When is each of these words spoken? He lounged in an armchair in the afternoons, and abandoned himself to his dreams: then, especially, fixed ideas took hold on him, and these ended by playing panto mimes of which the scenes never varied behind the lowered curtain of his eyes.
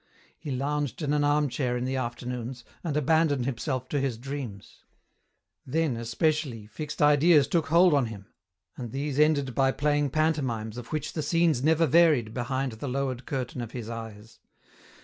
He 0.39 0.49
lounged 0.49 1.03
in 1.03 1.13
an 1.13 1.23
armchair 1.23 1.77
in 1.77 1.85
the 1.85 1.95
afternoons, 1.95 2.63
and 2.83 2.97
abandoned 2.97 3.45
himself 3.45 3.87
to 3.89 3.99
his 3.99 4.17
dreams: 4.17 4.83
then, 5.63 5.95
especially, 5.95 6.65
fixed 6.65 7.03
ideas 7.03 7.47
took 7.47 7.67
hold 7.67 7.93
on 7.93 8.07
him, 8.07 8.25
and 8.75 8.91
these 8.93 9.19
ended 9.19 9.53
by 9.53 9.71
playing 9.71 10.09
panto 10.09 10.41
mimes 10.41 10.79
of 10.79 10.91
which 10.91 11.13
the 11.13 11.21
scenes 11.21 11.61
never 11.63 11.85
varied 11.85 12.33
behind 12.33 12.71
the 12.71 12.87
lowered 12.89 13.27
curtain 13.27 13.61
of 13.61 13.73
his 13.73 13.91
eyes. 13.91 14.39